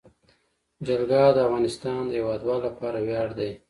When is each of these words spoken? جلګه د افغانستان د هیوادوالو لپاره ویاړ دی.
جلګه 0.87 1.23
د 1.35 1.37
افغانستان 1.47 2.01
د 2.07 2.11
هیوادوالو 2.19 2.65
لپاره 2.67 2.97
ویاړ 3.05 3.29
دی. 3.39 3.51